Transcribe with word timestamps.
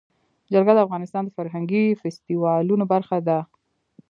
جلګه 0.51 0.73
د 0.75 0.79
افغانستان 0.87 1.23
د 1.25 1.29
فرهنګي 1.37 1.85
فستیوالونو 2.01 2.85
برخه 2.93 3.17
ده. 3.27 3.39